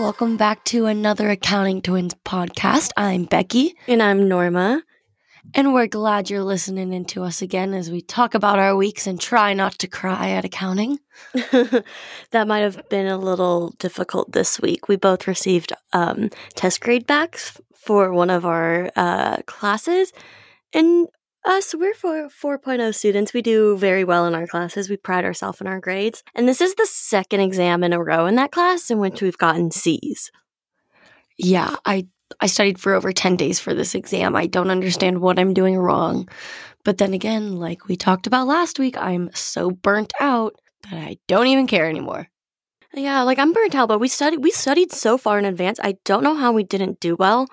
[0.00, 2.90] welcome back to another Accounting Twins podcast.
[2.96, 3.76] I'm Becky.
[3.86, 4.82] And I'm Norma.
[5.54, 9.20] And we're glad you're listening into us again as we talk about our weeks and
[9.20, 10.98] try not to cry at accounting.
[11.34, 14.88] that might have been a little difficult this week.
[14.88, 20.12] We both received um, test grade backs for one of our uh, classes.
[20.72, 21.08] And
[21.44, 23.32] Uh, us, we're for 4.0 students.
[23.32, 24.88] We do very well in our classes.
[24.88, 26.22] We pride ourselves in our grades.
[26.34, 29.38] And this is the second exam in a row in that class in which we've
[29.38, 30.30] gotten C's.
[31.38, 32.06] Yeah, I
[32.40, 34.34] I studied for over 10 days for this exam.
[34.34, 36.28] I don't understand what I'm doing wrong.
[36.84, 41.18] But then again, like we talked about last week, I'm so burnt out that I
[41.28, 42.28] don't even care anymore.
[42.94, 45.78] Yeah, like I'm burnt out, but we studied we studied so far in advance.
[45.82, 47.48] I don't know how we didn't do well.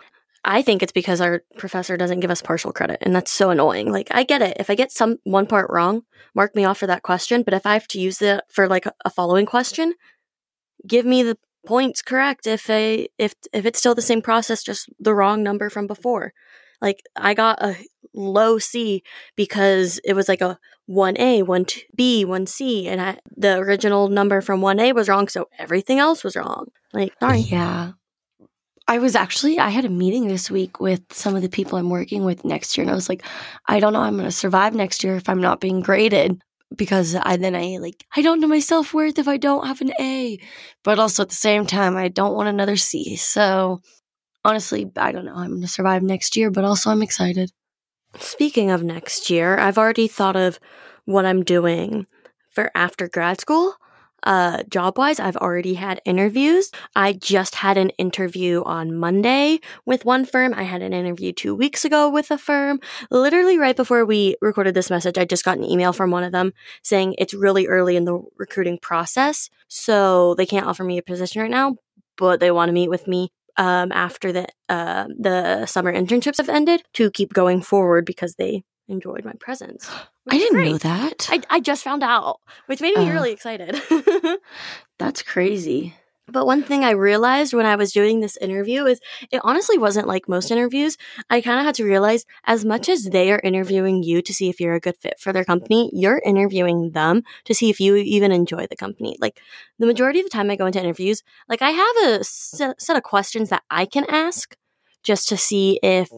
[0.46, 3.92] I think it's because our professor doesn't give us partial credit, and that's so annoying.
[3.92, 4.58] Like, I get it.
[4.60, 7.44] If I get some one part wrong, mark me off for that question.
[7.44, 9.94] But if I have to use it for like a following question,
[10.88, 12.48] give me the points correct.
[12.48, 16.34] If I if if it's still the same process, just the wrong number from before.
[16.82, 17.76] Like, I got a
[18.14, 19.04] low C
[19.36, 24.08] because it was like a one A, one B, one C, and I, the original
[24.08, 26.68] number from one A was wrong, so everything else was wrong.
[26.94, 27.40] Like, sorry.
[27.40, 27.92] Yeah.
[28.90, 31.92] I was actually, I had a meeting this week with some of the people I'm
[31.92, 32.82] working with next year.
[32.82, 33.24] And I was like,
[33.68, 36.42] I don't know, I'm going to survive next year if I'm not being graded
[36.76, 39.82] because I then I like, I don't know my self worth if I don't have
[39.82, 40.40] an A.
[40.84, 43.16] But also at the same time, I don't want another C.
[43.16, 43.80] So
[44.44, 45.36] honestly, I don't know.
[45.36, 47.52] I'm going to survive next year, but also I'm excited.
[48.18, 50.60] Speaking of next year, I've already thought of
[51.06, 52.08] what I'm doing
[52.54, 53.76] for after grad school
[54.24, 56.72] uh, job wise, I've already had interviews.
[56.96, 60.54] I just had an interview on Monday with one firm.
[60.54, 62.80] I had an interview two weeks ago with a firm.
[63.12, 66.32] Literally, right before we recorded this message, I just got an email from one of
[66.32, 66.54] them
[66.84, 69.50] saying it's really early in the recruiting process.
[69.68, 71.76] So they can't offer me a position right now,
[72.18, 76.50] but they want to meet with me um, after the uh, the summer internships have
[76.50, 79.90] ended to keep going forward because they enjoyed my presence.
[80.30, 80.72] I didn't great.
[80.72, 81.28] know that.
[81.30, 83.82] I, I just found out, which made me uh, really excited.
[85.00, 85.96] that's crazy.
[86.32, 89.00] But one thing I realized when I was doing this interview is
[89.32, 90.98] it honestly wasn't like most interviews.
[91.30, 94.50] I kind of had to realize as much as they are interviewing you to see
[94.50, 97.96] if you're a good fit for their company, you're interviewing them to see if you
[97.96, 99.18] even enjoy the company.
[99.20, 99.40] Like
[99.80, 103.04] the majority of the time I go into interviews, like I have a set of
[103.04, 104.56] questions that I can ask
[105.04, 106.10] just to see if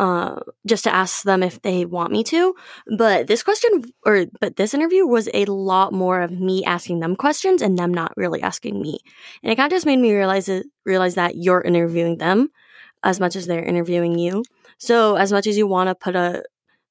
[0.00, 2.54] uh, just to ask them if they want me to.
[2.96, 7.14] But this question, or but this interview was a lot more of me asking them
[7.14, 9.00] questions and them not really asking me.
[9.42, 12.48] And it kind of just made me realize it, realize that you're interviewing them
[13.02, 14.42] as much as they're interviewing you.
[14.78, 16.44] So as much as you want to put a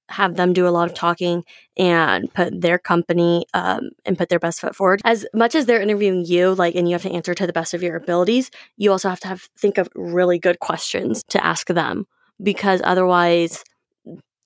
[0.09, 1.43] have them do a lot of talking
[1.77, 5.01] and put their company um, and put their best foot forward.
[5.03, 7.75] As much as they're interviewing you, like, and you have to answer to the best
[7.75, 11.67] of your abilities, you also have to have think of really good questions to ask
[11.67, 12.07] them
[12.41, 13.63] because otherwise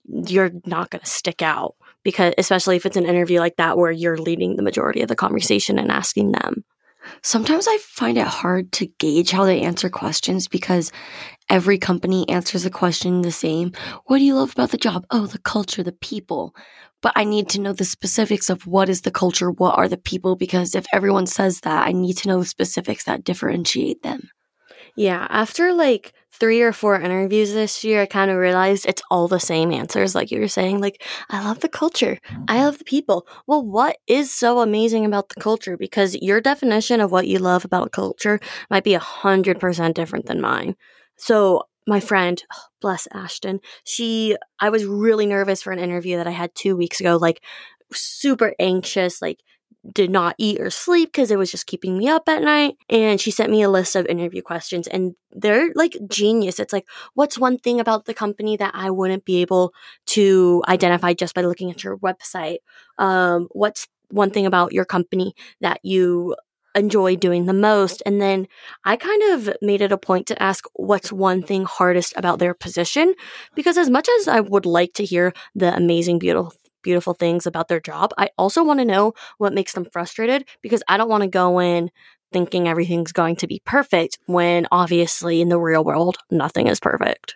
[0.05, 3.91] you're not going to stick out because especially if it's an interview like that where
[3.91, 6.63] you're leading the majority of the conversation and asking them
[7.21, 10.91] Sometimes I find it hard to gauge how they answer questions because
[11.49, 13.73] every company answers a question the same.
[14.05, 15.05] What do you love about the job?
[15.11, 16.55] Oh, the culture, the people.
[17.01, 19.97] But I need to know the specifics of what is the culture, what are the
[19.97, 24.29] people, because if everyone says that, I need to know the specifics that differentiate them.
[24.95, 29.27] Yeah, after like three or four interviews this year, I kind of realized it's all
[29.27, 30.16] the same answers.
[30.16, 32.19] Like you were saying, like, I love the culture.
[32.47, 33.27] I love the people.
[33.47, 35.77] Well, what is so amazing about the culture?
[35.77, 38.39] Because your definition of what you love about culture
[38.69, 40.75] might be a hundred percent different than mine.
[41.17, 46.27] So my friend, oh, bless Ashton, she, I was really nervous for an interview that
[46.27, 47.44] I had two weeks ago, like
[47.91, 49.39] super anxious, like
[49.91, 52.75] did not eat or sleep because it was just keeping me up at night.
[52.89, 56.59] And she sent me a list of interview questions and they're like genius.
[56.59, 59.74] It's like, what's one thing about the company that I wouldn't be able
[60.07, 62.57] to identify just by looking at your website?
[62.97, 66.36] Um, what's one thing about your company that you
[66.75, 68.01] enjoy doing the most.
[68.06, 68.47] And then
[68.83, 72.53] I kind of made it a point to ask what's one thing hardest about their
[72.53, 73.13] position.
[73.56, 76.53] Because as much as I would like to hear the amazing, beautiful
[76.83, 78.13] beautiful things about their job.
[78.18, 81.59] I also want to know what makes them frustrated because I don't want to go
[81.59, 81.89] in
[82.31, 87.35] thinking everything's going to be perfect when obviously in the real world nothing is perfect.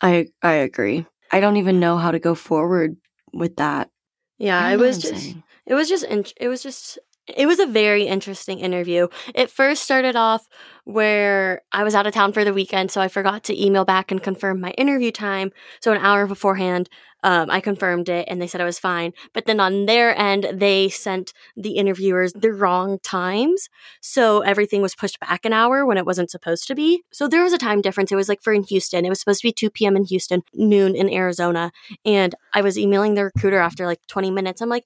[0.00, 1.06] I I agree.
[1.30, 2.96] I don't even know how to go forward
[3.32, 3.90] with that.
[4.38, 5.42] Yeah, it was just saying.
[5.66, 6.98] it was just it was just
[7.28, 9.08] It was a very interesting interview.
[9.34, 10.46] It first started off
[10.84, 14.10] where I was out of town for the weekend, so I forgot to email back
[14.10, 15.52] and confirm my interview time.
[15.80, 16.88] So an hour beforehand,
[17.22, 19.12] um, I confirmed it and they said I was fine.
[19.32, 23.68] But then on their end, they sent the interviewers the wrong times.
[24.00, 27.02] So everything was pushed back an hour when it wasn't supposed to be.
[27.12, 28.10] So there was a time difference.
[28.10, 29.96] It was like for in Houston, it was supposed to be 2 p.m.
[29.96, 31.70] in Houston, noon in Arizona.
[32.04, 34.60] And I was emailing the recruiter after like 20 minutes.
[34.60, 34.84] I'm like,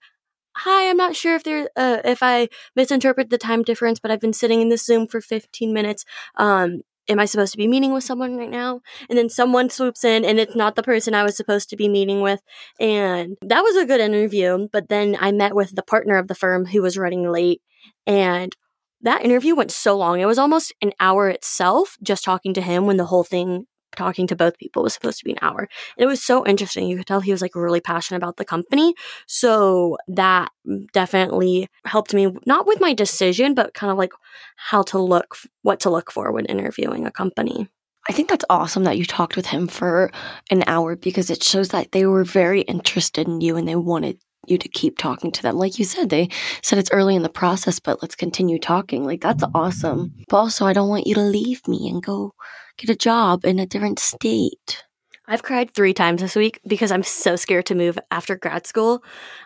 [0.56, 4.20] hi, I'm not sure if there uh, if I misinterpret the time difference, but I've
[4.20, 6.04] been sitting in this Zoom for 15 minutes.
[6.36, 8.80] Um, am I supposed to be meeting with someone right now?
[9.08, 11.88] And then someone swoops in and it's not the person I was supposed to be
[11.88, 12.40] meeting with.
[12.80, 14.68] And that was a good interview.
[14.72, 17.62] But then I met with the partner of the firm who was running late.
[18.06, 18.56] And
[19.02, 20.20] that interview went so long.
[20.20, 24.26] It was almost an hour itself just talking to him when the whole thing talking
[24.28, 25.60] to both people was supposed to be an hour.
[25.60, 26.88] And it was so interesting.
[26.88, 28.94] You could tell he was like really passionate about the company.
[29.26, 30.50] So that
[30.92, 34.12] definitely helped me, not with my decision, but kind of like
[34.56, 37.68] how to look, what to look for when interviewing a company.
[38.08, 40.12] I think that's awesome that you talked with him for
[40.50, 44.20] an hour because it shows that they were very interested in you and they wanted
[44.46, 45.56] you to keep talking to them.
[45.56, 46.28] Like you said, they
[46.62, 49.04] said it's early in the process, but let's continue talking.
[49.04, 50.14] Like that's awesome.
[50.28, 52.32] But also, I don't want you to leave me and go
[52.76, 54.84] get a job in a different state.
[55.28, 59.02] I've cried three times this week because I'm so scared to move after grad school.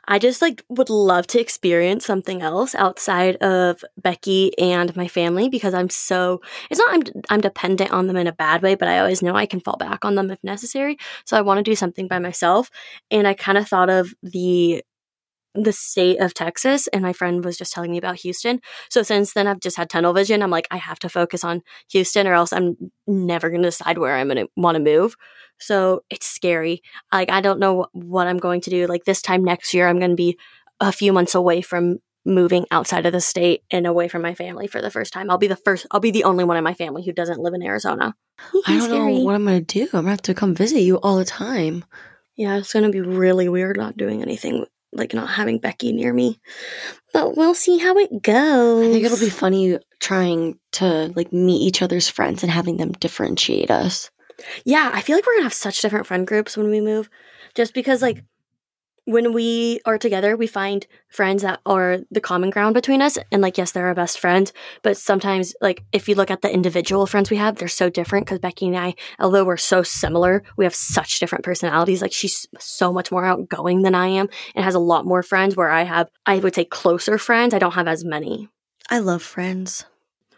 [0.07, 5.49] I just like would love to experience something else outside of Becky and my family
[5.49, 8.89] because I'm so it's not I'm I'm dependent on them in a bad way, but
[8.89, 10.99] I always know I can fall back on them if necessary.
[11.25, 12.71] So I want to do something by myself,
[13.11, 14.83] and I kind of thought of the
[15.55, 18.61] the state of Texas and my friend was just telling me about Houston.
[18.89, 20.43] So since then I've just had tunnel vision.
[20.43, 22.77] I'm like I have to focus on Houston or else I'm
[23.07, 25.17] never going to decide where I'm going to want to move.
[25.59, 26.83] So it's scary.
[27.13, 28.87] Like I don't know what I'm going to do.
[28.87, 30.39] Like this time next year I'm going to be
[30.79, 34.67] a few months away from moving outside of the state and away from my family
[34.67, 35.31] for the first time.
[35.31, 37.55] I'll be the first I'll be the only one in my family who doesn't live
[37.55, 38.15] in Arizona.
[38.67, 39.19] I don't scary.
[39.19, 39.85] know what I'm going to do.
[39.87, 41.85] I'm going to have to come visit you all the time.
[42.37, 46.13] Yeah, it's going to be really weird not doing anything like not having Becky near
[46.13, 46.41] me.
[47.13, 48.89] But we'll see how it goes.
[48.89, 52.93] I think it'll be funny trying to like meet each other's friends and having them
[52.93, 54.11] differentiate us.
[54.65, 57.09] Yeah, I feel like we're gonna have such different friend groups when we move.
[57.55, 58.25] Just because like
[59.11, 63.19] when we are together, we find friends that are the common ground between us.
[63.33, 64.53] And like, yes, they're our best friends.
[64.83, 68.27] But sometimes, like, if you look at the individual friends we have, they're so different
[68.27, 72.03] because Becky and I, although we're so similar, we have such different personalities.
[72.03, 75.57] Like, she's so much more outgoing than I am and has a lot more friends
[75.57, 77.53] where I have, I would say, closer friends.
[77.53, 78.49] I don't have as many.
[78.89, 79.87] I love friends.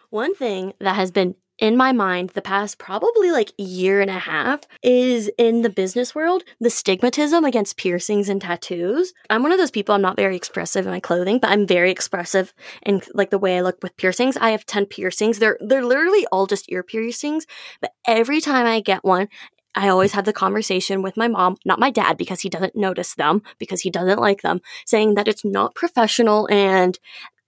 [0.09, 4.19] One thing that has been in my mind the past probably like year and a
[4.19, 9.13] half is in the business world the stigmatism against piercings and tattoos.
[9.31, 11.91] I'm one of those people i'm not very expressive in my clothing but i'm very
[11.91, 12.53] expressive
[12.83, 14.37] in like the way i look with piercings.
[14.37, 15.39] I have 10 piercings.
[15.39, 17.47] They're they're literally all just ear piercings
[17.81, 19.29] but every time i get one
[19.75, 23.15] I always have the conversation with my mom, not my dad, because he doesn't notice
[23.15, 26.99] them, because he doesn't like them, saying that it's not professional and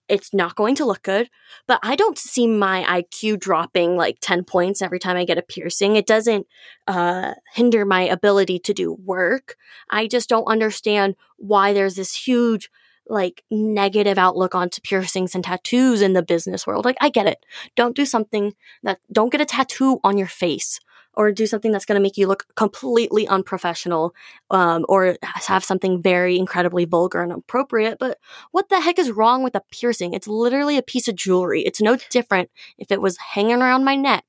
[0.09, 1.31] it's not going to look good.
[1.67, 5.43] But I don't see my IQ dropping like 10 points every time I get a
[5.43, 5.97] piercing.
[5.97, 6.47] It doesn't
[6.87, 9.56] uh, hinder my ability to do work.
[9.91, 12.71] I just don't understand why there's this huge
[13.06, 16.85] like negative outlook onto piercings and tattoos in the business world.
[16.85, 17.45] Like I get it.
[17.77, 20.81] Don't do something that don't get a tattoo on your face
[21.16, 24.14] or do something that's going to make you look completely unprofessional
[24.50, 27.99] um, or have something very incredibly vulgar and appropriate.
[27.99, 28.18] But
[28.50, 30.14] what the heck is wrong with a piercing?
[30.14, 31.62] It's literally a piece of jewelry.
[31.62, 34.25] It's no different if it was hanging around my neck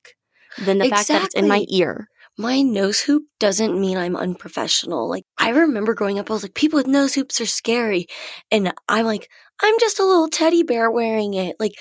[0.58, 0.96] than the exactly.
[0.96, 2.08] fact that it's in my ear.
[2.38, 5.08] My nose hoop doesn't mean I'm unprofessional.
[5.08, 8.08] Like, I remember growing up, I was like, people with nose hoops are scary.
[8.50, 9.30] And I'm like,
[9.62, 11.56] I'm just a little teddy bear wearing it.
[11.58, 11.72] Like,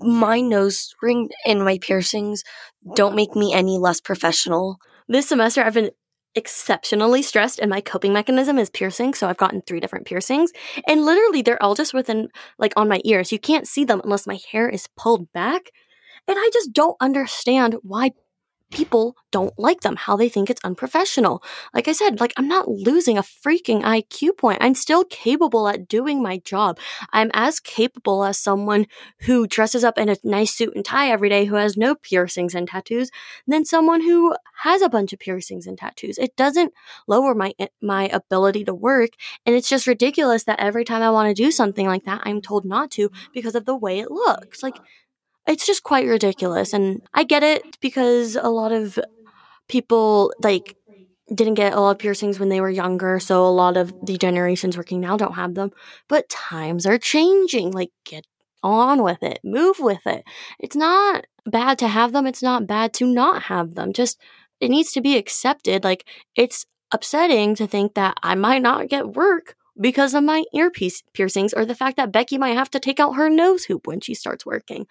[0.00, 2.42] my nose ring and my piercings
[2.94, 4.78] don't make me any less professional.
[5.08, 5.90] This semester, I've been
[6.34, 10.50] exceptionally stressed and my coping mechanism is piercing so i've gotten three different piercings.
[10.88, 12.28] And literally they're all just within
[12.58, 13.30] like on my ears.
[13.30, 15.70] You can't see them unless my hair is pulled back.
[16.26, 18.10] And i just don't understand why
[18.74, 21.42] people don't like them, how they think it's unprofessional.
[21.72, 24.58] Like I said, like I'm not losing a freaking IQ point.
[24.60, 26.78] I'm still capable at doing my job.
[27.12, 28.86] I'm as capable as someone
[29.20, 32.54] who dresses up in a nice suit and tie every day who has no piercings
[32.54, 33.10] and tattoos
[33.46, 36.18] than someone who has a bunch of piercings and tattoos.
[36.18, 36.72] It doesn't
[37.06, 39.10] lower my my ability to work
[39.46, 42.40] and it's just ridiculous that every time I want to do something like that, I'm
[42.40, 44.62] told not to because of the way it looks.
[44.62, 44.76] Like
[45.46, 46.72] it's just quite ridiculous.
[46.72, 48.98] And I get it because a lot of
[49.68, 50.76] people like
[51.32, 54.18] didn't get a lot of piercings when they were younger, so a lot of the
[54.18, 55.70] generations working now don't have them.
[56.08, 57.70] But times are changing.
[57.72, 58.26] Like, get
[58.62, 60.24] on with it, move with it.
[60.58, 63.92] It's not bad to have them, it's not bad to not have them.
[63.92, 64.18] Just,
[64.60, 65.84] it needs to be accepted.
[65.84, 71.02] Like, it's upsetting to think that I might not get work because of my earpiece
[71.12, 74.00] piercings or the fact that Becky might have to take out her nose hoop when
[74.00, 74.86] she starts working.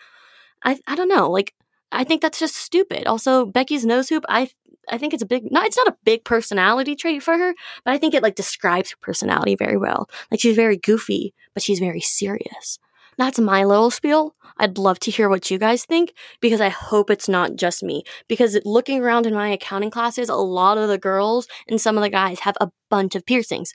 [0.64, 1.30] I I don't know.
[1.30, 1.54] Like
[1.92, 3.06] I think that's just stupid.
[3.06, 4.50] Also, Becky's nose hoop, I
[4.90, 7.54] I think it's a big not it's not a big personality trait for her,
[7.86, 10.10] but I think it like describes her personality very well.
[10.32, 12.80] Like she's very goofy, but she's very serious.
[13.18, 14.36] That's my little spiel.
[14.58, 18.04] I'd love to hear what you guys think because I hope it's not just me.
[18.28, 22.04] Because looking around in my accounting classes, a lot of the girls and some of
[22.04, 23.74] the guys have a bunch of piercings.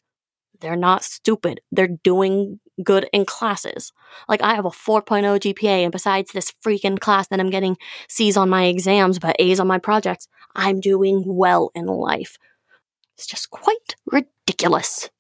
[0.60, 1.60] They're not stupid.
[1.70, 3.92] They're doing good in classes.
[4.28, 7.76] Like I have a 4.0 GPA and besides this freaking class that I'm getting
[8.08, 12.38] C's on my exams but A's on my projects, I'm doing well in life.
[13.16, 15.10] It's just quite ridiculous.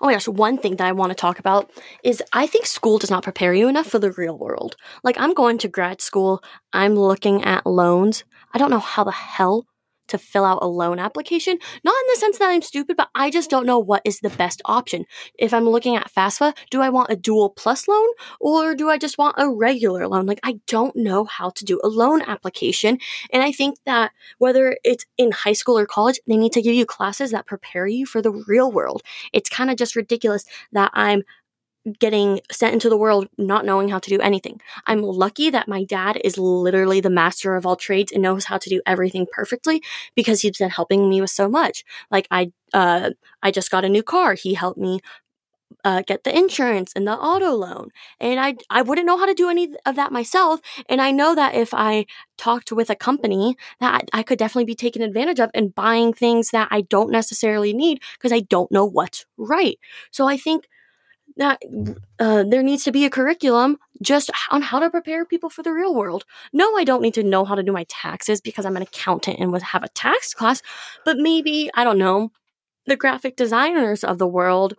[0.00, 1.70] Oh my gosh, one thing that I want to talk about
[2.02, 4.76] is I think school does not prepare you enough for the real world.
[5.02, 6.42] Like I'm going to grad school,
[6.72, 8.24] I'm looking at loans.
[8.52, 9.66] I don't know how the hell
[10.14, 11.58] to fill out a loan application.
[11.84, 14.30] Not in the sense that I'm stupid, but I just don't know what is the
[14.30, 15.04] best option.
[15.38, 18.08] If I'm looking at FAFSA, do I want a dual plus loan
[18.40, 20.26] or do I just want a regular loan?
[20.26, 22.98] Like, I don't know how to do a loan application.
[23.32, 26.74] And I think that whether it's in high school or college, they need to give
[26.74, 29.02] you classes that prepare you for the real world.
[29.32, 31.22] It's kind of just ridiculous that I'm
[31.98, 34.60] getting sent into the world not knowing how to do anything.
[34.86, 38.58] I'm lucky that my dad is literally the master of all trades and knows how
[38.58, 39.82] to do everything perfectly
[40.14, 41.84] because he's been helping me with so much.
[42.10, 43.10] Like I uh
[43.42, 44.34] I just got a new car.
[44.34, 45.00] He helped me
[45.84, 47.90] uh, get the insurance and the auto loan.
[48.18, 50.60] And I, I wouldn't know how to do any of that myself.
[50.88, 52.06] And I know that if I
[52.38, 56.50] talked with a company that I could definitely be taken advantage of and buying things
[56.50, 59.78] that I don't necessarily need because I don't know what's right.
[60.10, 60.66] So I think
[61.36, 61.60] that
[62.20, 65.72] uh, there needs to be a curriculum just on how to prepare people for the
[65.72, 66.24] real world.
[66.52, 69.40] No, I don't need to know how to do my taxes because I'm an accountant
[69.40, 70.62] and would have a tax class,
[71.04, 72.30] but maybe, I don't know,
[72.86, 74.74] the graphic designers of the world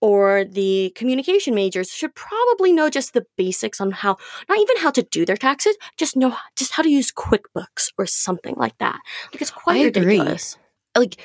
[0.00, 4.16] or the communication majors should probably know just the basics on how,
[4.48, 8.06] not even how to do their taxes, just know just how to use QuickBooks or
[8.06, 8.98] something like that.
[9.32, 10.56] Like it's quite I ridiculous.
[10.94, 11.06] Agree.
[11.06, 11.16] Like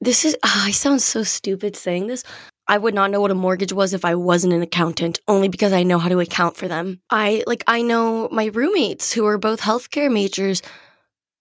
[0.00, 2.22] this is, oh, I sound so stupid saying this,
[2.68, 5.72] I would not know what a mortgage was if I wasn't an accountant, only because
[5.72, 7.00] I know how to account for them.
[7.08, 10.60] I like I know my roommates who are both healthcare majors.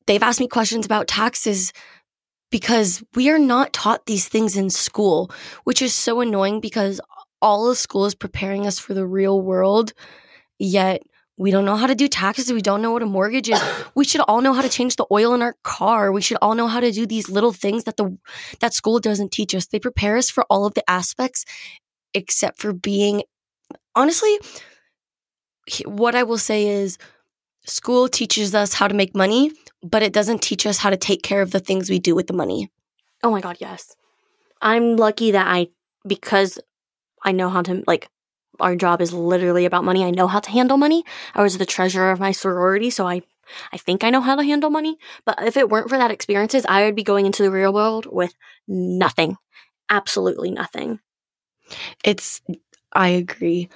[0.08, 1.74] They've asked me questions about taxes
[2.50, 5.30] because we are not taught these things in school,
[5.66, 7.02] which is so annoying because
[7.42, 9.92] all of school is preparing us for the real world,
[10.58, 11.04] yet
[11.38, 12.52] we don't know how to do taxes.
[12.52, 13.62] We don't know what a mortgage is.
[13.96, 16.12] We should all know how to change the oil in our car.
[16.12, 18.18] We should all know how to do these little things that the
[18.60, 19.68] that school doesn't teach us.
[19.68, 21.46] They prepare us for all of the aspects
[22.14, 23.24] except for being
[23.96, 24.38] honestly
[25.86, 26.98] what I will say is
[27.66, 29.52] school teaches us how to make money,
[29.84, 32.28] but it doesn't teach us how to take care of the things we do with
[32.28, 32.72] the money.
[33.24, 33.96] Oh my god, yes.
[34.62, 35.68] I'm lucky that I
[36.06, 36.60] because
[37.24, 38.10] I know how to like
[38.60, 40.04] our job is literally about money.
[40.04, 41.04] I know how to handle money.
[41.36, 43.22] I was the treasurer of my sorority, so I
[43.72, 44.98] I think I know how to handle money.
[45.26, 48.06] But if it weren't for that experiences, I would be going into the real world
[48.12, 48.34] with
[48.68, 49.38] nothing.
[49.90, 51.00] Absolutely nothing.
[52.04, 52.42] It's
[52.94, 53.70] I agree.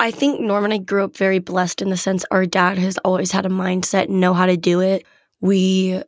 [0.00, 2.98] I think Norm and I grew up very blessed in the sense our dad has
[3.00, 5.06] always had a mindset and know how to do it.
[5.40, 6.02] We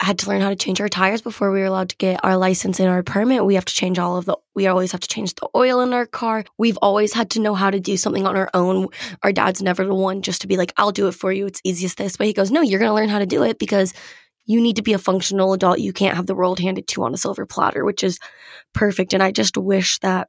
[0.00, 2.36] had to learn how to change our tires before we were allowed to get our
[2.36, 3.44] license and our permit.
[3.44, 5.92] We have to change all of the, we always have to change the oil in
[5.92, 6.44] our car.
[6.56, 8.88] We've always had to know how to do something on our own.
[9.22, 11.46] Our dad's never the one just to be like, I'll do it for you.
[11.46, 12.26] It's easiest this way.
[12.26, 13.92] He goes, No, you're going to learn how to do it because
[14.46, 15.80] you need to be a functional adult.
[15.80, 18.18] You can't have the world handed to you on a silver platter, which is
[18.72, 19.12] perfect.
[19.12, 20.28] And I just wish that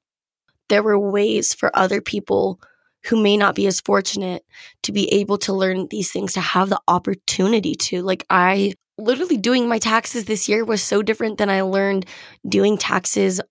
[0.68, 2.60] there were ways for other people
[3.06, 4.44] who may not be as fortunate
[4.84, 9.38] to be able to learn these things to have the opportunity to like i literally
[9.38, 12.06] doing my taxes this year was so different than I learned
[12.48, 13.42] doing taxes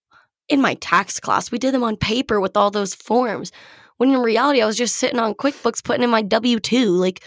[0.48, 1.50] in my tax class.
[1.50, 3.52] We did them on paper with all those forms.
[3.96, 6.90] When in reality, I was just sitting on QuickBooks putting in my W 2.
[6.90, 7.24] Like,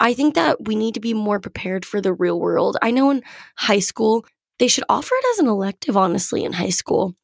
[0.00, 2.76] I think that we need to be more prepared for the real world.
[2.82, 3.22] I know in
[3.56, 4.26] high school,
[4.58, 7.14] they should offer it as an elective, honestly, in high school.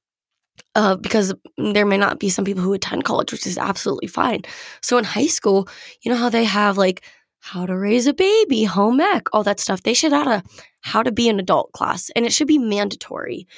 [0.74, 4.42] Uh, because there may not be some people who attend college, which is absolutely fine.
[4.80, 5.68] So in high school,
[6.02, 7.02] you know how they have like
[7.44, 9.82] how to raise a baby, home ec, all that stuff.
[9.82, 10.42] They should have a
[10.80, 13.48] how to be an adult class and it should be mandatory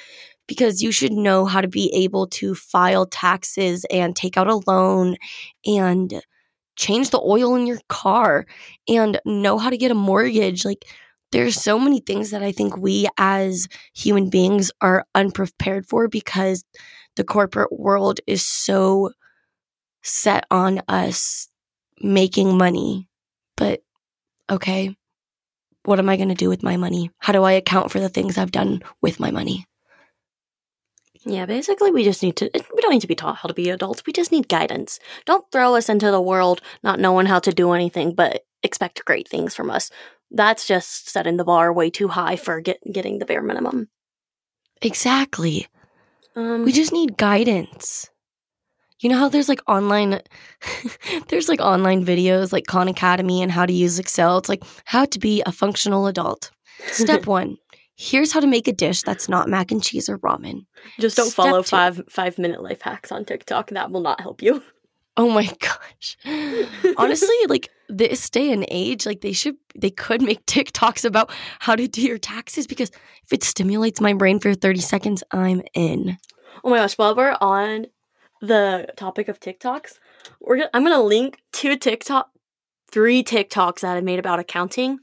[0.47, 4.59] because you should know how to be able to file taxes and take out a
[4.67, 5.17] loan
[5.67, 6.21] and
[6.75, 8.47] change the oil in your car
[8.87, 10.65] and know how to get a mortgage.
[10.65, 10.85] Like
[11.31, 16.63] there's so many things that I think we as human beings are unprepared for because
[17.17, 19.11] the corporate world is so
[20.01, 21.49] set on us
[22.01, 23.07] making money.
[23.57, 23.83] But
[24.49, 24.95] okay,
[25.83, 27.11] what am I going to do with my money?
[27.19, 29.65] How do I account for the things I've done with my money?
[31.27, 33.69] Yeah, basically, we just need to, we don't need to be taught how to be
[33.69, 34.03] adults.
[34.05, 34.99] We just need guidance.
[35.25, 39.27] Don't throw us into the world not knowing how to do anything, but expect great
[39.27, 39.89] things from us.
[40.29, 43.89] That's just setting the bar way too high for get, getting the bare minimum.
[44.81, 45.67] Exactly.
[46.35, 48.09] Um, We just need guidance.
[48.99, 50.21] You know how there's like online
[51.27, 54.37] there's like online videos like Khan Academy and how to use Excel.
[54.37, 56.51] It's like how to be a functional adult.
[56.87, 57.57] Step 1.
[57.97, 60.65] Here's how to make a dish that's not mac and cheese or ramen.
[60.99, 61.69] just don't Step follow two.
[61.69, 63.69] five five minute life hacks on TikTok.
[63.71, 64.61] That will not help you.
[65.17, 66.17] Oh my gosh.
[66.97, 71.75] Honestly, like this day and age, like they should they could make TikToks about how
[71.75, 72.89] to do your taxes because
[73.23, 76.17] if it stimulates my brain for 30 seconds, I'm in.
[76.65, 77.85] Oh my gosh, while we're on
[78.41, 79.99] the topic of TikToks,
[80.41, 82.29] we're gonna, I'm gonna link two TikTok,
[82.91, 84.99] three TikToks that I made about accounting.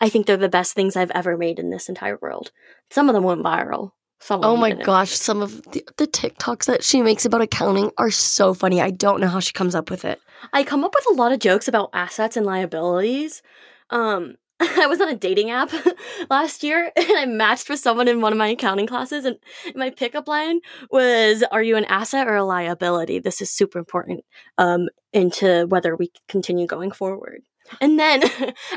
[0.00, 2.52] I think they're the best things I've ever made in this entire world.
[2.90, 3.92] Some of them went viral.
[4.20, 4.84] Some Oh my didn't.
[4.84, 8.80] gosh, some of the, the TikToks that she makes about accounting are so funny.
[8.80, 10.20] I don't know how she comes up with it.
[10.52, 13.42] I come up with a lot of jokes about assets and liabilities.
[13.90, 15.70] Um, I was on a dating app
[16.30, 19.36] last year and I matched with someone in one of my accounting classes, and
[19.74, 20.60] my pickup line
[20.90, 23.18] was, Are you an asset or a liability?
[23.18, 24.24] This is super important
[24.56, 27.42] um, into whether we continue going forward.
[27.80, 28.22] And then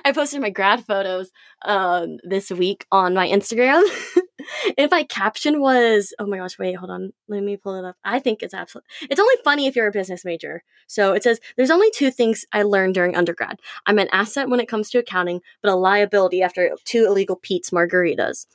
[0.05, 1.31] I posted my grad photos
[1.63, 3.81] um, this week on my Instagram.
[4.77, 7.13] And my caption was, oh my gosh, wait, hold on.
[7.27, 7.95] Let me pull it up.
[8.03, 10.63] I think it's absolutely, it's only funny if you're a business major.
[10.87, 13.59] So it says, there's only two things I learned during undergrad.
[13.85, 17.69] I'm an asset when it comes to accounting, but a liability after two Illegal Pete's
[17.71, 18.45] margaritas.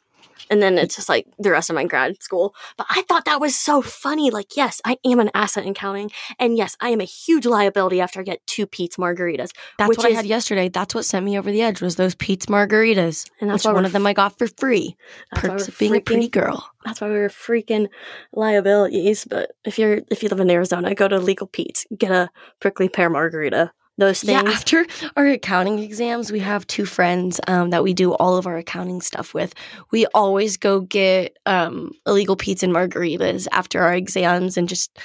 [0.51, 2.55] And then it's just like the rest of my grad school.
[2.77, 4.31] But I thought that was so funny.
[4.31, 6.11] Like, yes, I am an asset in accounting.
[6.39, 9.51] And yes, I am a huge liability after I get two Pete's margaritas.
[9.79, 10.69] That's what I had yesterday.
[10.69, 13.29] That's what sent me over the edge was those Pete's margaritas.
[13.41, 14.97] And that's one of them I got for free.
[15.35, 16.69] Perks of being a pretty girl.
[16.85, 17.89] That's why we were freaking
[18.33, 19.25] liabilities.
[19.25, 22.89] But if you're if you live in Arizona, go to Legal Pete's, get a prickly
[22.89, 23.73] pear margarita.
[23.99, 24.54] Those Yeah, things.
[24.54, 28.56] after our accounting exams, we have two friends um, that we do all of our
[28.59, 29.54] accounting stuff with.
[29.91, 34.99] We always go get um, Illegal Pete's and margaritas after our exams and just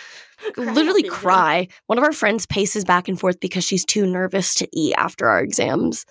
[0.57, 1.67] literally cry.
[1.87, 5.27] One of our friends paces back and forth because she's too nervous to eat after
[5.27, 6.05] our exams.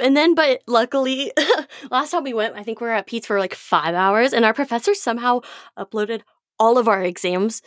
[0.00, 1.32] And then, but luckily,
[1.90, 4.44] last time we went, I think we were at Pete's for like five hours, and
[4.44, 5.40] our professor somehow
[5.78, 6.22] uploaded
[6.58, 7.62] all of our exams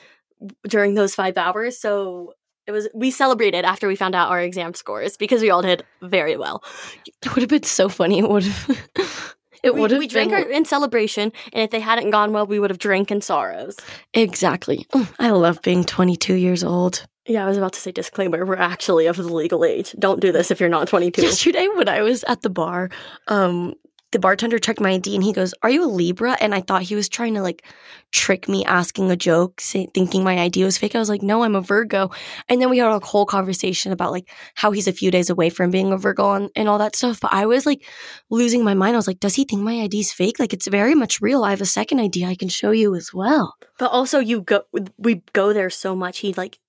[0.67, 1.77] during those five hours.
[1.77, 2.33] So
[2.71, 5.83] it was we celebrated after we found out our exam scores because we all did
[6.01, 6.63] very well.
[7.05, 8.19] It would have been so funny.
[8.19, 9.35] It would have.
[9.63, 12.47] It would have we been drank our, in celebration, and if they hadn't gone well,
[12.47, 13.77] we would have drank in sorrows.
[14.11, 14.87] exactly.
[14.91, 17.05] Mm, I love being 22 years old.
[17.27, 19.93] Yeah, I was about to say disclaimer: we're actually of the legal age.
[19.99, 21.21] Don't do this if you're not 22.
[21.21, 22.89] Yesterday, when I was at the bar,
[23.27, 23.75] um,
[24.11, 26.81] the bartender checked my ID and he goes, "Are you a Libra?" And I thought
[26.83, 27.63] he was trying to like
[28.11, 30.95] trick me, asking a joke, say, thinking my ID was fake.
[30.95, 32.11] I was like, "No, I'm a Virgo."
[32.49, 35.49] And then we had a whole conversation about like how he's a few days away
[35.49, 37.19] from being a Virgo and, and all that stuff.
[37.21, 37.85] But I was like
[38.29, 38.95] losing my mind.
[38.95, 40.39] I was like, "Does he think my ID's fake?
[40.39, 41.43] Like it's very much real.
[41.43, 44.63] I have a second ID I can show you as well." But also, you go
[44.97, 46.19] we go there so much.
[46.19, 46.59] He like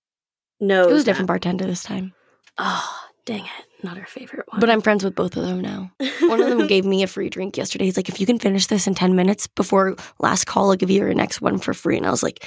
[0.61, 0.87] knows.
[0.87, 2.15] It was a that- different bartender this time,
[2.59, 3.67] Oh, dang it!
[3.83, 4.61] Not our favorite one.
[4.61, 5.91] but I'm friends with both of them now.
[6.21, 7.87] One of them gave me a free drink yesterday.
[7.87, 10.91] He's like, if you can finish this in 10 minutes before last call, I'll give
[10.91, 11.97] you your next one for free.
[11.97, 12.47] And I was like,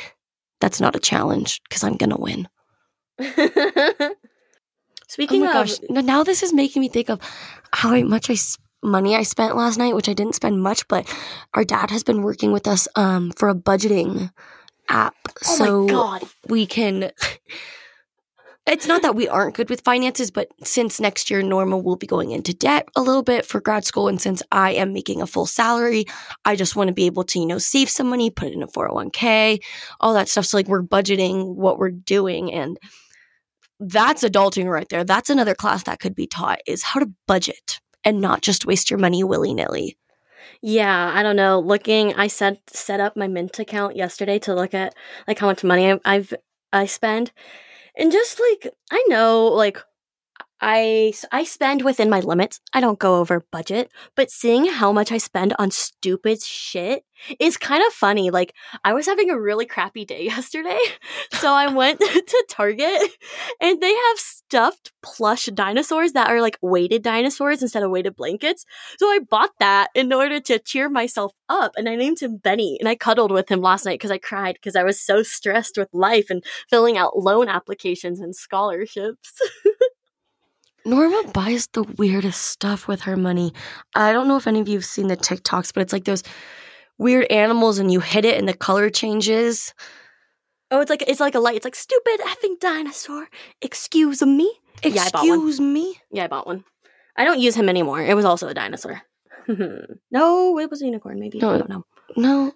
[0.61, 2.47] that's not a challenge because I'm going to win.
[5.07, 5.77] Speaking oh my of, gosh.
[5.89, 7.19] Now this is making me think of
[7.73, 8.35] how much I
[8.81, 11.11] money I spent last night, which I didn't spend much, but
[11.53, 14.31] our dad has been working with us um, for a budgeting
[14.87, 15.15] app.
[15.27, 17.11] oh so my god, we can.
[18.67, 22.07] It's not that we aren't good with finances, but since next year Norma will be
[22.07, 25.27] going into debt a little bit for grad school, and since I am making a
[25.27, 26.05] full salary,
[26.45, 28.63] I just want to be able to, you know, save some money, put it in
[28.63, 29.59] a 401k,
[29.99, 30.45] all that stuff.
[30.45, 32.79] So like we're budgeting what we're doing and
[33.79, 35.03] that's adulting right there.
[35.03, 38.89] That's another class that could be taught is how to budget and not just waste
[38.89, 39.97] your money willy-nilly.
[40.61, 41.59] yeah, I don't know.
[41.59, 44.95] Looking, I set set up my Mint account yesterday to look at
[45.27, 46.33] like how much money I, I've
[46.73, 47.31] I spend,
[47.97, 49.79] and just like I know, like
[50.61, 52.59] I I spend within my limits.
[52.73, 57.03] I don't go over budget, but seeing how much I spend on stupid shit
[57.39, 58.31] is kind of funny.
[58.31, 58.53] Like
[58.83, 60.79] I was having a really crappy day yesterday,
[61.33, 63.01] so I went to Target
[63.61, 68.65] and they have stuffed plush dinosaurs that are like weighted dinosaurs instead of weighted blankets.
[68.97, 72.77] So I bought that in order to cheer myself up and I named him Benny
[72.79, 75.77] and I cuddled with him last night because I cried because I was so stressed
[75.77, 79.33] with life and filling out loan applications and scholarships.
[80.85, 83.51] Norma buys the weirdest stuff with her money.
[83.95, 86.21] I don't know if any of you have seen the TikToks, but it's like those
[86.99, 89.73] weird animals and you hit it and the color changes.
[90.75, 91.55] Oh, it's like it's like a light.
[91.55, 93.29] It's like stupid effing dinosaur.
[93.61, 94.51] Excuse me.
[94.83, 95.73] Excuse yeah, I bought one.
[95.73, 95.97] me.
[96.11, 96.65] Yeah, I bought one.
[97.15, 98.01] I don't use him anymore.
[98.01, 99.01] It was also a dinosaur.
[99.47, 101.21] no, it was a unicorn.
[101.21, 101.85] Maybe No, I don't know.
[102.17, 102.51] No.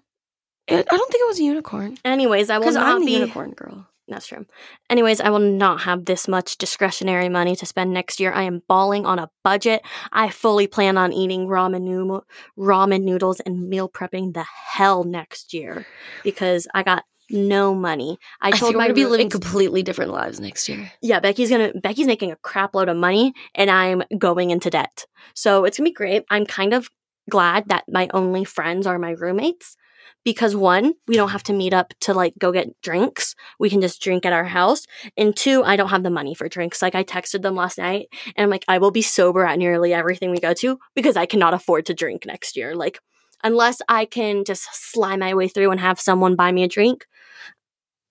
[0.68, 1.98] It, I don't think it was a unicorn.
[2.04, 3.14] Anyways, I will not I'm the be.
[3.14, 3.88] unicorn girl.
[4.10, 4.46] That's true.
[4.90, 8.34] Anyways, I will not have this much discretionary money to spend next year.
[8.34, 9.82] I am balling on a budget.
[10.12, 12.26] I fully plan on eating ramen noodle,
[12.58, 15.86] ramen noodles and meal prepping the hell next year
[16.24, 18.18] because I got no money.
[18.42, 20.92] I I, told think we're gonna be living completely different lives next year.
[21.02, 25.06] yeah, Becky's gonna Becky's making a crap load of money and I'm going into debt.
[25.34, 26.26] So it's gonna be great.
[26.30, 26.90] I'm kind of
[27.30, 29.78] glad that my only friends are my roommates
[30.24, 33.36] because one, we don't have to meet up to like go get drinks.
[33.60, 34.86] We can just drink at our house.
[35.18, 36.82] And two, I don't have the money for drinks.
[36.82, 39.94] Like I texted them last night and I'm like, I will be sober at nearly
[39.94, 42.76] everything we go to because I cannot afford to drink next year.
[42.76, 43.00] Like
[43.44, 47.06] unless I can just slide my way through and have someone buy me a drink,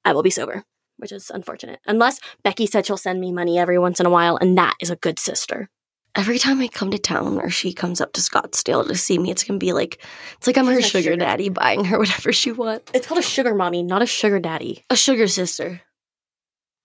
[0.09, 0.65] I will be sober
[0.99, 1.81] which is unfortunate.
[1.87, 4.91] Unless Becky said she'll send me money every once in a while, and that is
[4.91, 5.69] a good sister.
[6.15, 9.31] Every time I come to town or she comes up to Scottsdale to see me,
[9.31, 10.05] it's gonna be like
[10.37, 11.17] it's like I'm her sugar, sugar.
[11.17, 12.91] daddy buying her whatever she wants.
[12.93, 14.85] It's called a sugar mommy, not a sugar daddy.
[14.91, 15.81] A sugar sister.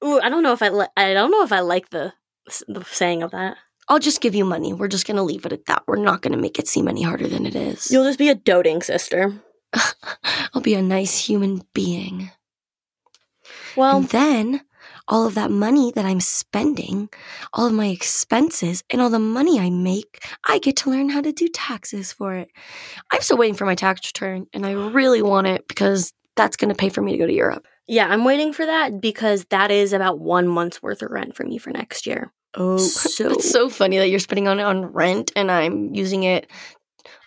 [0.04, 2.14] Ooh, I don't know if I li- I don't know if I like the
[2.68, 3.58] the saying of that.
[3.90, 4.74] I'll just give you money.
[4.74, 5.84] We're just gonna leave it at that.
[5.88, 7.90] We're not gonna make it seem any harder than it is.
[7.90, 9.34] You'll just be a doting sister.
[10.54, 12.30] I'll be a nice human being.
[13.76, 14.62] Well, and then
[15.08, 17.10] all of that money that I'm spending,
[17.54, 21.22] all of my expenses, and all the money I make, I get to learn how
[21.22, 22.50] to do taxes for it.
[23.12, 26.70] I'm still waiting for my tax return, and I really want it because that's going
[26.70, 27.68] to pay for me to go to Europe.
[27.88, 31.44] yeah, I'm waiting for that because that is about one month's worth of rent for
[31.44, 32.32] me for next year.
[32.56, 36.50] Oh, So- it's so funny that you're spending on on rent, and I'm using it.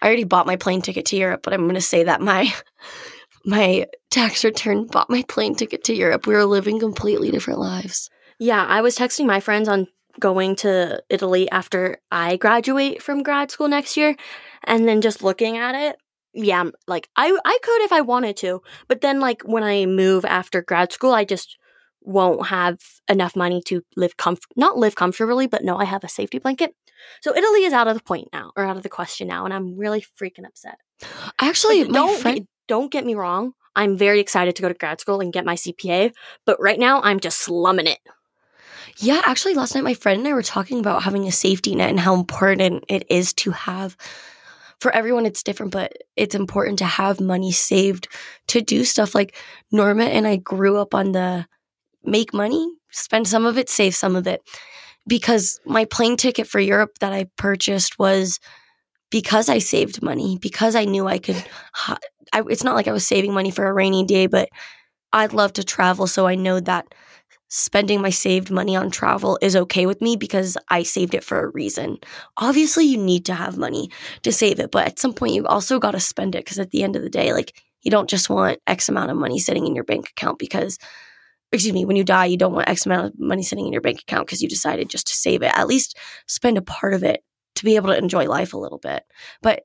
[0.01, 2.53] I already bought my plane ticket to Europe, but I'm going to say that my
[3.47, 6.27] my tax return bought my plane ticket to Europe.
[6.27, 8.11] We were living completely different lives.
[8.39, 9.87] Yeah, I was texting my friends on
[10.19, 14.17] going to Italy after I graduate from grad school next year
[14.65, 15.97] and then just looking at it.
[16.35, 20.25] Yeah, like I I could if I wanted to, but then like when I move
[20.25, 21.57] after grad school, I just
[22.03, 22.79] won't have
[23.09, 26.75] enough money to live comf- not live comfortably, but no, I have a safety blanket.
[27.23, 29.55] So Italy is out of the point now or out of the question now and
[29.55, 30.79] I'm really freaking upset.
[31.41, 32.47] Actually, But my don't friend.
[32.69, 33.53] Don't get me wrong.
[33.75, 36.13] I'm very excited to go to grad school and get my CPA,
[36.45, 37.99] but right now I'm just slumming it.
[38.99, 41.91] Yeah, actually, last night my friend and I were talking about having a safety net
[41.91, 43.97] and how important it is to have.
[44.81, 48.09] For everyone, it's different, but it's important to have money saved
[48.49, 49.37] to do stuff like
[49.71, 51.47] Norma and I grew up on the
[52.05, 54.43] make money, spend some of it, save some of it.
[55.07, 58.41] Because my plane ticket for Europe that I purchased was
[59.11, 61.43] because I saved money, because I knew I could.
[62.33, 64.49] I, it's not like I was saving money for a rainy day, but
[65.13, 66.07] I'd love to travel.
[66.07, 66.87] So I know that
[67.49, 71.45] spending my saved money on travel is okay with me because I saved it for
[71.45, 71.99] a reason.
[72.37, 73.91] Obviously, you need to have money
[74.23, 76.71] to save it, but at some point, you also got to spend it because at
[76.73, 79.65] the end of the day, like, you don't just want X amount of money sitting
[79.65, 80.77] in your bank account because,
[81.53, 83.83] excuse me, when you die, you don't want X amount of money sitting in your
[83.83, 85.57] bank account because you decided just to save it.
[85.57, 87.23] At least spend a part of it
[87.57, 89.05] to be able to enjoy life a little bit.
[89.43, 89.65] But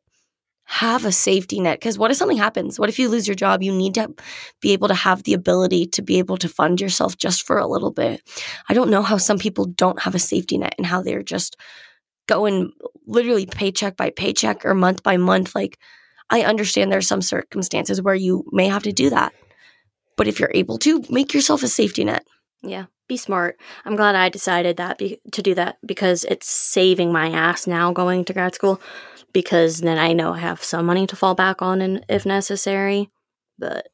[0.66, 2.80] have a safety net because what if something happens?
[2.80, 3.62] What if you lose your job?
[3.62, 4.14] You need to
[4.62, 7.68] be able to have the ability to be able to fund yourself just for a
[7.68, 8.22] little bit.
[8.70, 11.58] I don't know how some people don't have a safety net and how they're just
[12.28, 12.72] going
[13.06, 15.54] literally paycheck by paycheck or month by month.
[15.56, 15.78] Like,
[16.30, 19.34] I understand there are some circumstances where you may have to do that.
[20.16, 22.26] But if you're able to, make yourself a safety net.
[22.64, 23.60] Yeah, be smart.
[23.84, 27.92] I'm glad I decided that be- to do that because it's saving my ass now
[27.92, 28.80] going to grad school
[29.34, 33.10] because then I know I have some money to fall back on and if necessary.
[33.60, 33.90] But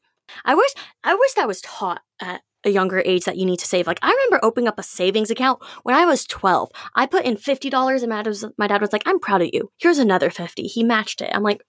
[0.46, 0.72] I wish
[1.04, 3.88] I wish that was taught at a younger age that you need to save.
[3.88, 6.70] Like I remember opening up a savings account when I was 12.
[6.94, 9.50] I put in $50 and my dad was, my dad was like, "I'm proud of
[9.52, 9.72] you.
[9.78, 11.32] Here's another 50." He matched it.
[11.34, 11.64] I'm like,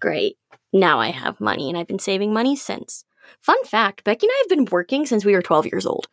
[0.00, 0.36] "Great.
[0.72, 3.04] Now I have money and I've been saving money since."
[3.42, 6.08] Fun fact, Becky and I have been working since we were 12 years old.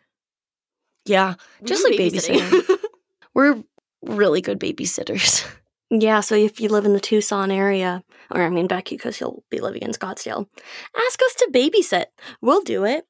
[1.06, 1.36] Yeah.
[1.64, 2.68] Just like babysitting.
[3.34, 3.64] We're
[4.04, 5.46] really good babysitters.
[5.92, 9.44] Yeah, so if you live in the Tucson area, or I mean Becky, because you'll
[9.52, 10.48] be living in Scottsdale,
[10.98, 12.06] ask us to babysit.
[12.42, 13.06] We'll do it.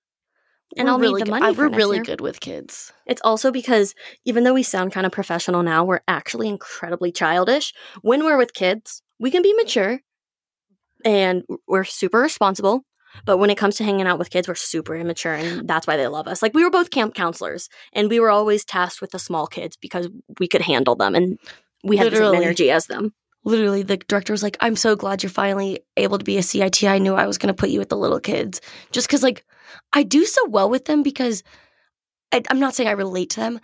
[0.75, 1.45] And We're I'll really need the money.
[1.45, 2.03] Uh, I- for we're really year.
[2.03, 2.91] good with kids.
[3.08, 7.73] It's also because even though we sound kind of professional now, we're actually incredibly childish.
[8.01, 10.01] When we're with kids, we can be mature
[11.05, 12.84] and we're super responsible.
[13.25, 15.97] But when it comes to hanging out with kids, we're super immature, and that's why
[15.97, 16.41] they love us.
[16.41, 19.78] Like we were both camp counselors, and we were always tasked with the small kids
[19.78, 21.39] because we could handle them, and
[21.84, 22.38] we had the Literally.
[22.38, 23.13] same energy as them.
[23.43, 26.84] Literally, the director was like, I'm so glad you're finally able to be a CIT.
[26.84, 28.60] I knew I was going to put you with the little kids.
[28.91, 29.45] Just because, like,
[29.93, 31.43] I do so well with them because
[32.32, 33.60] I, I'm not saying I relate to them,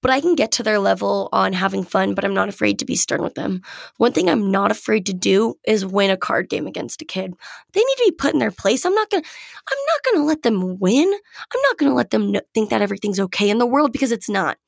[0.00, 2.84] but I can get to their level on having fun, but I'm not afraid to
[2.84, 3.62] be stern with them.
[3.96, 7.34] One thing I'm not afraid to do is win a card game against a kid.
[7.72, 8.84] They need to be put in their place.
[8.84, 9.28] I'm not going to,
[9.70, 11.06] I'm not going to let them win.
[11.06, 14.28] I'm not going to let them think that everything's okay in the world because it's
[14.28, 14.58] not.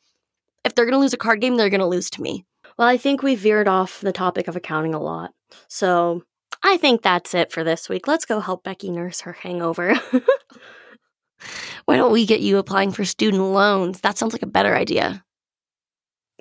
[0.64, 2.44] If they're going to lose a card game, they're going to lose to me.
[2.76, 5.32] Well, I think we veered off the topic of accounting a lot.
[5.68, 6.22] So
[6.62, 8.06] I think that's it for this week.
[8.06, 9.98] Let's go help Becky nurse her hangover.
[11.86, 14.00] Why don't we get you applying for student loans?
[14.00, 15.24] That sounds like a better idea.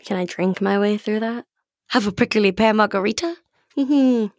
[0.06, 1.46] Can I drink my way through that?
[1.90, 3.36] Have a prickly pear margarita?
[3.78, 4.32] Mhm.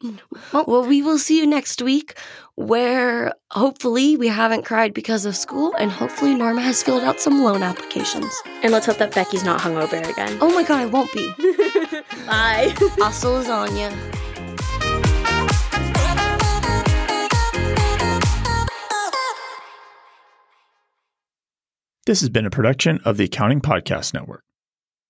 [0.53, 2.15] Well, we will see you next week
[2.57, 7.43] where hopefully we haven't cried because of school and hopefully Norma has filled out some
[7.43, 8.31] loan applications.
[8.63, 10.37] and let's hope that Becky's not hungover again.
[10.43, 11.33] Oh my god, I won't be.
[12.27, 12.75] Bye.
[12.99, 13.91] Hasta lasagna.
[22.07, 24.43] This has been a production of the Accounting Podcast Network.